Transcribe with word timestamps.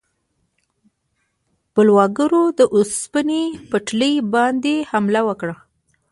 بلواګرو 1.73 2.43
د 2.57 2.59
اوسپنې 2.75 3.41
پټلۍ 3.69 4.13
باندې 4.33 4.75
حمله 4.91 5.21
وکړه. 5.27 5.55